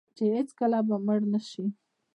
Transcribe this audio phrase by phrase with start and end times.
[0.15, 1.65] چې هیڅکله به مړ نشي.